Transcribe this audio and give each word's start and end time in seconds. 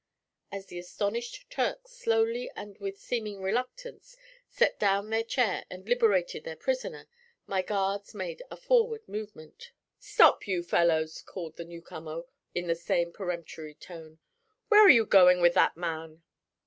As 0.51 0.65
the 0.65 0.79
astonished 0.79 1.47
Turks 1.51 1.91
slowly 1.91 2.49
and 2.55 2.75
with 2.79 2.97
seeming 2.97 3.39
reluctance 3.39 4.17
set 4.49 4.79
down 4.79 5.11
their 5.11 5.23
chair 5.23 5.63
and 5.69 5.87
liberated 5.87 6.43
their 6.43 6.55
prisoner, 6.55 7.07
my 7.45 7.61
guards 7.61 8.15
made 8.15 8.41
a 8.49 8.57
forward 8.57 9.07
movement. 9.07 9.73
'Stop, 9.99 10.47
you 10.47 10.63
fellows!' 10.63 11.21
called 11.21 11.55
the 11.55 11.65
newcomer, 11.65 12.23
in 12.55 12.65
the 12.65 12.73
same 12.73 13.13
peremptory 13.13 13.75
tone. 13.75 14.17
'Where 14.69 14.81
are 14.81 14.89
you 14.89 15.05
going 15.05 15.39
with 15.39 15.53
that 15.53 15.77
man?' 15.77 16.23